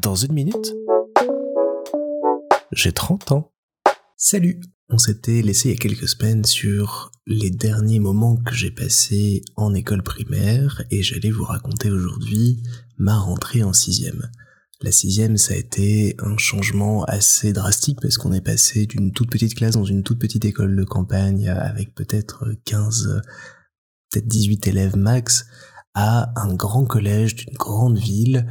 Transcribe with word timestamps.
Dans 0.00 0.14
une 0.14 0.32
minute, 0.32 0.74
j'ai 2.72 2.92
30 2.92 3.32
ans. 3.32 3.52
Salut 4.16 4.60
On 4.90 4.98
s'était 4.98 5.42
laissé 5.42 5.68
il 5.68 5.72
y 5.72 5.74
a 5.74 5.78
quelques 5.78 6.08
semaines 6.08 6.44
sur 6.44 7.10
les 7.26 7.50
derniers 7.50 7.98
moments 7.98 8.36
que 8.36 8.54
j'ai 8.54 8.70
passés 8.70 9.42
en 9.56 9.74
école 9.74 10.02
primaire 10.02 10.82
et 10.90 11.02
j'allais 11.02 11.30
vous 11.30 11.44
raconter 11.44 11.90
aujourd'hui 11.90 12.62
ma 12.96 13.18
rentrée 13.18 13.62
en 13.62 13.72
sixième. 13.72 14.30
La 14.80 14.92
sixième, 14.92 15.36
ça 15.36 15.54
a 15.54 15.56
été 15.56 16.14
un 16.20 16.36
changement 16.36 17.04
assez 17.04 17.52
drastique 17.52 17.98
parce 18.00 18.18
qu'on 18.18 18.32
est 18.32 18.40
passé 18.40 18.86
d'une 18.86 19.12
toute 19.12 19.30
petite 19.30 19.56
classe 19.56 19.74
dans 19.74 19.84
une 19.84 20.04
toute 20.04 20.20
petite 20.20 20.44
école 20.44 20.76
de 20.76 20.84
campagne 20.84 21.48
avec 21.48 21.94
peut-être 21.94 22.46
15, 22.64 23.22
peut-être 24.10 24.28
18 24.28 24.68
élèves 24.68 24.96
max 24.96 25.46
à 25.94 26.32
un 26.36 26.54
grand 26.54 26.84
collège 26.84 27.34
d'une 27.34 27.54
grande 27.54 27.98
ville 27.98 28.46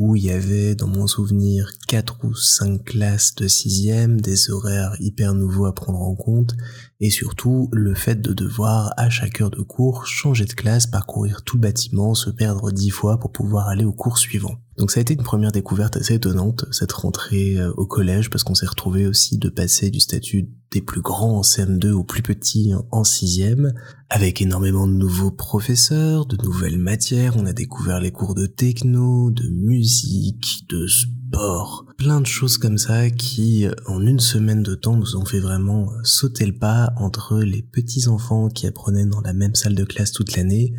où 0.00 0.16
il 0.16 0.24
y 0.24 0.30
avait, 0.30 0.74
dans 0.74 0.86
mon 0.86 1.06
souvenir, 1.06 1.72
quatre 1.86 2.16
ou 2.24 2.34
cinq 2.34 2.84
classes 2.86 3.34
de 3.34 3.46
sixième, 3.46 4.18
des 4.18 4.50
horaires 4.50 4.96
hyper 4.98 5.34
nouveaux 5.34 5.66
à 5.66 5.74
prendre 5.74 6.00
en 6.00 6.14
compte, 6.14 6.56
et 7.00 7.10
surtout 7.10 7.68
le 7.70 7.94
fait 7.94 8.22
de 8.22 8.32
devoir, 8.32 8.94
à 8.96 9.10
chaque 9.10 9.42
heure 9.42 9.50
de 9.50 9.60
cours, 9.60 10.06
changer 10.06 10.46
de 10.46 10.54
classe, 10.54 10.86
parcourir 10.86 11.42
tout 11.42 11.58
bâtiment, 11.58 12.14
se 12.14 12.30
perdre 12.30 12.72
dix 12.72 12.88
fois 12.88 13.20
pour 13.20 13.30
pouvoir 13.30 13.68
aller 13.68 13.84
au 13.84 13.92
cours 13.92 14.16
suivant. 14.16 14.56
Donc 14.80 14.90
ça 14.90 14.98
a 14.98 15.02
été 15.02 15.12
une 15.12 15.22
première 15.22 15.52
découverte 15.52 15.98
assez 15.98 16.14
étonnante, 16.14 16.64
cette 16.70 16.92
rentrée 16.92 17.58
euh, 17.58 17.70
au 17.76 17.84
collège, 17.84 18.30
parce 18.30 18.44
qu'on 18.44 18.54
s'est 18.54 18.66
retrouvé 18.66 19.06
aussi 19.06 19.36
de 19.36 19.50
passer 19.50 19.90
du 19.90 20.00
statut 20.00 20.48
des 20.72 20.80
plus 20.80 21.02
grands 21.02 21.36
en 21.36 21.42
CM2 21.42 21.90
aux 21.90 22.02
plus 22.02 22.22
petits 22.22 22.72
en 22.90 23.04
sixième, 23.04 23.74
avec 24.08 24.40
énormément 24.40 24.86
de 24.86 24.94
nouveaux 24.94 25.32
professeurs, 25.32 26.24
de 26.24 26.38
nouvelles 26.42 26.78
matières, 26.78 27.36
on 27.36 27.44
a 27.44 27.52
découvert 27.52 28.00
les 28.00 28.10
cours 28.10 28.34
de 28.34 28.46
techno, 28.46 29.30
de 29.30 29.50
musique, 29.50 30.64
de 30.70 30.86
sport, 30.86 31.84
plein 31.98 32.22
de 32.22 32.26
choses 32.26 32.56
comme 32.56 32.78
ça 32.78 33.10
qui, 33.10 33.66
en 33.86 34.00
une 34.06 34.20
semaine 34.20 34.62
de 34.62 34.74
temps, 34.74 34.96
nous 34.96 35.14
ont 35.14 35.26
fait 35.26 35.40
vraiment 35.40 35.90
sauter 36.04 36.46
le 36.46 36.56
pas 36.56 36.94
entre 36.96 37.40
les 37.40 37.60
petits 37.60 38.08
enfants 38.08 38.48
qui 38.48 38.66
apprenaient 38.66 39.04
dans 39.04 39.20
la 39.20 39.34
même 39.34 39.54
salle 39.54 39.74
de 39.74 39.84
classe 39.84 40.12
toute 40.12 40.34
l'année 40.36 40.72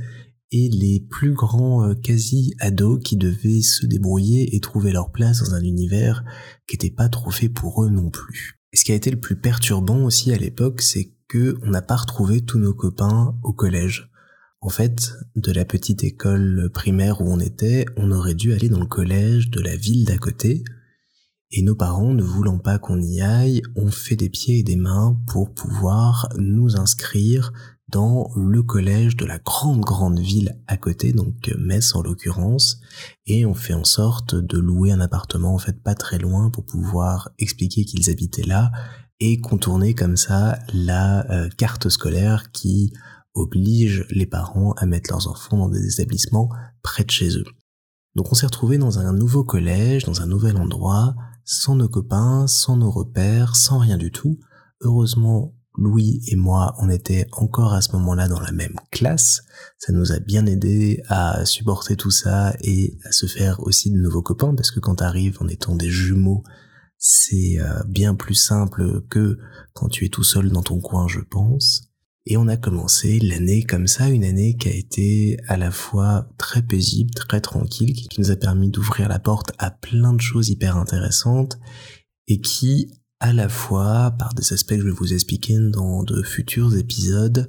et 0.52 0.70
les 0.70 1.00
plus 1.00 1.34
grands 1.34 1.86
euh, 1.86 1.96
quasi-ados 1.96 3.00
qui 3.04 3.16
devaient 3.16 3.62
se 3.62 3.86
débrouiller 3.86 4.56
et 4.56 4.60
trouver 4.60 4.92
leur 4.92 5.12
place 5.12 5.40
dans 5.40 5.54
un 5.54 5.64
univers 5.64 6.24
qui 6.68 6.76
n'était 6.76 6.94
pas 6.94 7.10
trop 7.10 7.32
fait 7.32 7.50
pour 7.50 7.84
eux 7.84 7.90
non 7.90 8.10
plus. 8.10 8.60
Et 8.74 8.78
ce 8.78 8.86
qui 8.86 8.92
a 8.92 8.96
été 8.96 9.12
le 9.12 9.20
plus 9.20 9.36
perturbant 9.36 10.04
aussi 10.04 10.32
à 10.34 10.38
l'époque, 10.38 10.82
c'est 10.82 11.14
que 11.28 11.58
on 11.64 11.70
n'a 11.70 11.82
pas 11.82 11.96
retrouvé 11.96 12.42
tous 12.42 12.60
nos 12.60 12.74
copains 12.74 13.36
au 13.44 13.54
collège. 13.54 14.10
En 14.60 14.70
fait, 14.70 15.14
de 15.36 15.52
la 15.52 15.66
petite 15.66 16.04
école 16.04 16.70
primaire 16.74 17.22
où 17.22 17.26
on 17.26 17.40
était, 17.40 17.86
on 17.98 18.12
aurait 18.12 18.36
dû 18.36 18.54
aller 18.54 18.70
dans 18.70 18.80
le 18.80 18.86
collège 18.86 19.50
de 19.50 19.60
la 19.60 19.76
ville 19.76 20.06
d'à 20.06 20.18
côté, 20.18 20.64
et 21.52 21.62
nos 21.62 21.76
parents, 21.76 22.14
ne 22.14 22.24
voulant 22.24 22.58
pas 22.58 22.80
qu'on 22.80 23.02
y 23.02 23.22
aille, 23.22 23.62
ont 23.76 23.92
fait 23.92 24.16
des 24.16 24.30
pieds 24.30 24.60
et 24.60 24.64
des 24.64 24.76
mains 24.76 25.18
pour 25.28 25.54
pouvoir 25.54 26.30
nous 26.38 26.78
inscrire 26.78 27.52
dans 27.90 28.32
le 28.38 28.64
collège 28.64 29.18
de 29.18 29.26
la 29.26 29.38
grande 29.38 29.82
grande 29.82 30.20
ville 30.20 30.58
à 30.68 30.78
côté, 30.78 31.12
donc 31.12 31.54
Metz 31.58 31.94
en 31.94 32.02
l'occurrence, 32.02 32.80
et 33.28 33.46
on 33.46 33.54
fait 33.54 33.74
en 33.74 33.84
sorte 33.84 34.34
de 34.34 34.58
louer 34.58 34.92
un 34.92 35.02
appartement 35.02 35.54
en 35.54 35.58
fait 35.58 35.84
pas 35.84 35.94
très 35.94 36.18
loin 36.18 36.50
pour 36.50 36.66
pouvoir 36.66 37.30
expliquer 37.38 37.84
qu'ils 37.84 38.10
habitaient 38.10 38.48
là 38.48 38.72
et 39.20 39.40
contourner 39.42 39.94
comme 39.94 40.18
ça 40.18 40.58
la 40.74 41.30
euh, 41.32 41.50
carte 41.58 41.90
scolaire 41.90 42.52
qui 42.52 42.94
oblige 43.34 44.06
les 44.10 44.26
parents 44.26 44.74
à 44.74 44.86
mettre 44.86 45.12
leurs 45.12 45.28
enfants 45.28 45.58
dans 45.58 45.70
des 45.70 45.94
établissements 45.94 46.50
près 46.82 47.04
de 47.04 47.12
chez 47.12 47.38
eux. 47.38 47.46
Donc 48.16 48.31
on 48.31 48.36
s'est 48.36 48.45
retrouvé 48.45 48.78
dans 48.78 49.00
un 49.00 49.14
nouveau 49.14 49.44
collège, 49.44 50.04
dans 50.04 50.22
un 50.22 50.26
nouvel 50.26 50.58
endroit, 50.58 51.16
sans 51.45 51.76
nos 51.76 51.90
copains, 51.90 52.45
sans 52.48 52.78
nos 52.78 52.92
repères, 52.92 53.56
sans 53.56 53.80
rien 53.80 53.98
du 53.98 54.12
tout. 54.12 54.38
Heureusement, 54.81 55.53
Louis 55.78 56.22
et 56.28 56.36
moi, 56.36 56.76
on 56.80 56.90
était 56.90 57.28
encore 57.31 57.74
à 57.74 57.81
ce 57.81 57.94
moment-là 57.94 58.28
dans 58.28 58.41
la 58.41 58.52
même 58.52 58.75
classe. 58.91 59.44
Ça 59.78 59.94
nous 59.94 60.12
a 60.12 60.19
bien 60.19 60.46
aidé 60.46 61.02
à 61.08 61.46
supporter 61.46 61.96
tout 61.96 62.12
ça 62.12 62.53
et 62.62 62.97
à 63.06 63.12
se 63.12 63.25
faire 63.25 63.62
aussi 63.62 63.90
de 63.90 63.97
nouveaux 63.97 64.22
copains 64.22 64.53
parce 64.53 64.72
que 64.72 64.81
quand 64.81 64.96
t'arrives 64.96 65.38
en 65.40 65.47
étant 65.47 65.75
des 65.75 65.90
jumeaux, 65.90 66.44
c'est 66.97 67.59
euh, 67.59 67.81
bien 67.88 68.16
plus 68.16 68.36
simple 68.36 69.02
que 69.09 69.38
quand 69.74 69.88
tu 69.88 70.06
es 70.06 70.09
tout 70.09 70.24
seul 70.24 70.52
dans 70.52 70.62
ton 70.62 70.81
coin, 70.81 71.07
je 71.07 71.22
pense. 71.22 71.91
Et 72.28 72.38
on 72.38 72.48
a 72.48 72.58
commencé 72.58 73.20
l'année 73.20 73.64
comme 73.64 73.88
ça, 73.88 74.09
une 74.09 74.24
année 74.24 74.56
qui 74.56 74.70
a 74.70 74.74
été 74.74 75.38
à 75.48 75.58
la 75.58 75.72
fois 75.72 76.30
très 76.38 76.62
paisible, 76.62 77.12
très 77.16 77.42
tranquille, 77.42 77.94
qui 77.94 78.20
nous 78.20 78.30
a 78.30 78.36
permis 78.36 78.70
d'ouvrir 78.70 79.09
la 79.09 79.20
porte 79.20 79.52
à 79.58 79.72
plein 79.72 80.14
de 80.14 80.22
choses 80.22 80.50
hyper 80.50 80.78
intéressantes 80.78 81.58
et 82.28 82.40
qui 82.40 82.92
à 83.22 83.34
la 83.34 83.50
fois, 83.50 84.16
par 84.18 84.34
des 84.34 84.52
aspects 84.52 84.74
que 84.74 84.80
je 84.80 84.86
vais 84.86 84.92
vous 84.92 85.14
expliquer 85.14 85.56
dans 85.72 86.02
de 86.02 86.24
futurs 86.24 86.76
épisodes, 86.76 87.48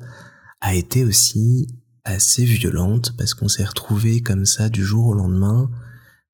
a 0.60 0.74
été 0.74 1.02
aussi 1.02 1.66
assez 2.04 2.44
violente 2.44 3.16
parce 3.16 3.32
qu'on 3.32 3.48
s'est 3.48 3.64
retrouvé 3.64 4.20
comme 4.20 4.44
ça 4.44 4.68
du 4.68 4.84
jour 4.84 5.06
au 5.06 5.14
lendemain 5.14 5.70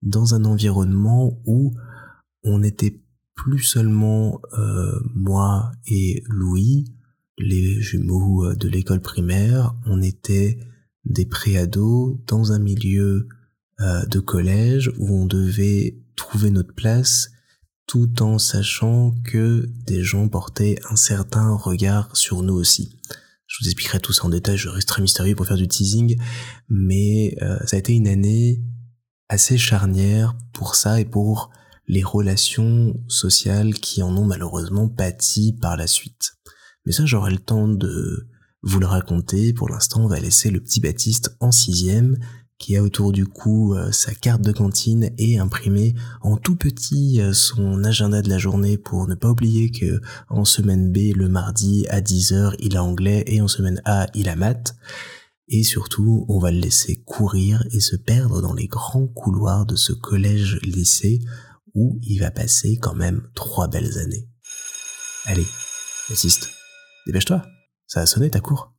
dans 0.03 0.35
un 0.35 0.45
environnement 0.45 1.41
où 1.47 1.73
on 2.43 2.59
n'était 2.59 3.01
plus 3.37 3.61
seulement 3.61 4.41
euh, 4.59 4.99
moi 5.15 5.71
et 5.87 6.25
Louis, 6.27 6.87
les 7.39 7.81
jumeaux 7.81 8.47
euh, 8.47 8.55
de 8.55 8.69
l'école 8.69 9.01
primaire, 9.01 9.75
on 9.87 10.03
était 10.03 10.59
des 11.05 11.27
préados 11.27 12.21
dans 12.27 12.53
un 12.53 12.59
milieu 12.59 13.29
euh, 13.81 14.05
de 14.07 14.21
collège 14.21 14.93
où 14.99 15.15
on 15.15 15.27
devait 15.27 15.99
trouver 16.17 16.51
notre 16.51 16.75
place 16.75 17.31
tout 17.87 18.23
en 18.23 18.39
sachant 18.39 19.15
que 19.25 19.67
des 19.87 20.03
gens 20.03 20.29
portaient 20.29 20.79
un 20.91 20.97
certain 20.97 21.55
regard 21.55 22.15
sur 22.15 22.43
nous 22.43 22.55
aussi. 22.55 22.99
Je 23.47 23.57
vous 23.61 23.69
expliquerai 23.69 23.99
tout 23.99 24.13
ça 24.13 24.27
en 24.27 24.29
détail, 24.29 24.59
je 24.59 24.69
reste 24.69 24.89
très 24.89 25.01
mystérieux 25.01 25.35
pour 25.35 25.47
faire 25.47 25.57
du 25.57 25.69
teasing, 25.69 26.21
mais 26.69 27.35
euh, 27.41 27.59
ça 27.65 27.77
a 27.77 27.79
été 27.79 27.95
une 27.95 28.07
année 28.07 28.63
assez 29.31 29.57
charnière 29.57 30.37
pour 30.53 30.75
ça 30.75 31.01
et 31.01 31.07
pour 31.07 31.51
les 31.87 32.03
relations 32.03 32.95
sociales 33.09 33.73
qui 33.75 34.03
en 34.03 34.15
ont 34.17 34.27
malheureusement 34.27 34.89
pâti 34.89 35.57
par 35.59 35.79
la 35.79 35.87
suite. 35.87 36.35
Mais 36.87 36.93
ça, 36.93 37.07
j'aurai 37.07 37.31
le 37.31 37.39
temps 37.39 37.69
de 37.69 38.27
vous 38.63 38.81
le 38.81 38.87
raconter. 38.87 39.53
Pour 39.53 39.69
l'instant, 39.69 40.05
on 40.05 40.09
va 40.09 40.21
laisser 40.21 40.51
le 40.51 40.61
petit 40.61 40.81
Baptiste 40.81 41.37
en 41.41 41.53
sixième 41.53 42.17
qui 42.59 42.77
a 42.77 42.83
autour 42.83 43.13
du 43.13 43.25
cou 43.25 43.75
euh, 43.75 43.93
sa 43.93 44.13
carte 44.13 44.43
de 44.43 44.53
cantine 44.53 45.11
et 45.17 45.39
imprimé 45.39 45.95
en 46.21 46.37
tout 46.37 46.57
petit 46.57 47.21
euh, 47.21 47.33
son 47.33 47.85
agenda 47.85 48.21
de 48.21 48.29
la 48.29 48.39
journée 48.39 48.77
pour 48.77 49.07
ne 49.07 49.15
pas 49.15 49.31
oublier 49.31 49.71
que 49.71 50.01
en 50.29 50.45
semaine 50.45 50.91
B 50.91 51.15
le 51.15 51.29
mardi 51.29 51.87
à 51.89 52.01
10h 52.01 52.57
il 52.59 52.77
a 52.77 52.83
anglais 52.83 53.23
et 53.27 53.41
en 53.41 53.49
semaine 53.49 53.81
A 53.85 54.09
il 54.15 54.29
a 54.29 54.35
maths 54.35 54.75
et 55.49 55.63
surtout 55.63 56.27
on 56.29 56.41
va 56.41 56.51
le 56.51 56.59
laisser 56.59 56.97
courir 57.07 57.65
et 57.71 57.81
se 57.81 57.97
perdre 57.97 58.43
dans 58.43 58.55
les 58.55 58.67
grands 58.67 59.07
couloirs 59.07 59.65
de 59.65 59.77
ce 59.77 59.93
collège 59.93 60.59
lycée 60.63 61.21
où 61.75 61.99
il 62.03 62.19
va 62.19 62.33
passer 62.33 62.77
quand 62.77 62.95
même 62.95 63.23
trois 63.35 63.69
belles 63.69 63.99
années. 63.99 64.29
Allez, 65.27 65.47
assiste, 66.11 66.51
dépêche-toi, 67.09 67.43
ça 67.87 68.01
a 68.01 68.07
sonné 68.07 68.29
ta 68.29 68.41
cour. 68.41 68.78